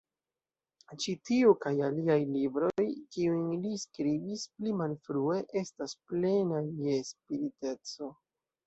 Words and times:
Ĉi 1.03 1.13
tiu 1.29 1.51
kaj 1.65 1.73
aliaj 1.89 2.15
libroj, 2.31 2.85
kiujn 3.17 3.53
li 3.67 3.75
skribis 3.85 4.49
pli 4.57 4.77
malfrue, 4.81 5.41
estas 5.65 5.97
plenaj 6.09 6.65
je 6.91 7.01
spiriteco. 7.15 8.15